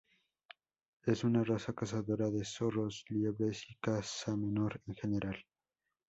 Es 1.05 1.23
una 1.23 1.43
raza 1.43 1.73
cazadora 1.73 2.31
de 2.31 2.43
zorros, 2.43 3.05
liebres 3.09 3.69
y 3.69 3.75
caza 3.75 4.35
menor 4.35 4.81
en 4.87 4.95
general. 4.95 5.45